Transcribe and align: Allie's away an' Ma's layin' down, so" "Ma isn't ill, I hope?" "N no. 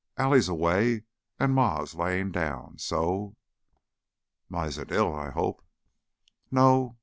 Allie's 0.17 0.49
away 0.49 1.03
an' 1.39 1.51
Ma's 1.51 1.93
layin' 1.93 2.31
down, 2.31 2.79
so" 2.79 3.35
"Ma 4.49 4.63
isn't 4.63 4.89
ill, 4.91 5.13
I 5.13 5.29
hope?" 5.29 5.59
"N 5.61 6.47
no. 6.55 6.97